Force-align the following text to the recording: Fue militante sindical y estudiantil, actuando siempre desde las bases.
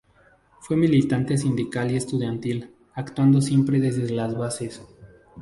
Fue 0.61 0.75
militante 0.77 1.37
sindical 1.37 1.91
y 1.91 1.95
estudiantil, 1.95 2.73
actuando 2.95 3.39
siempre 3.39 3.79
desde 3.79 4.09
las 4.09 4.35
bases. 4.35 4.81